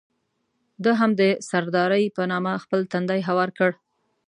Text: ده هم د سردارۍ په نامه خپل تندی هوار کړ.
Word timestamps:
ده 0.83 0.91
هم 0.99 1.11
د 1.19 1.21
سردارۍ 1.49 2.05
په 2.15 2.21
نامه 2.31 2.51
خپل 2.63 2.79
تندی 2.91 3.21
هوار 3.27 3.49
کړ. 3.57 3.71